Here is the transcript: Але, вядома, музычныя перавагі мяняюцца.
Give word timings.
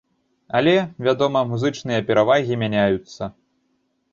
Але, 0.59 0.71
вядома, 1.07 1.43
музычныя 1.51 1.99
перавагі 2.09 2.59
мяняюцца. 2.63 3.23